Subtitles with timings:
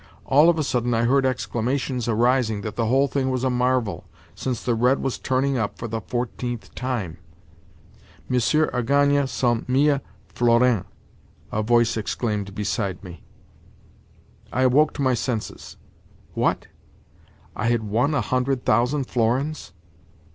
[0.25, 4.05] All of a sudden I heard exclamations arising that the whole thing was a marvel,
[4.33, 7.19] since the red was turning up for the fourteenth time!
[8.27, 10.85] "Monsieur a gagné cent mille florins,"
[11.51, 13.21] a voice exclaimed beside me.
[14.51, 15.77] I awoke to my senses.
[16.33, 16.65] What?
[17.55, 19.71] I had won a hundred thousand florins?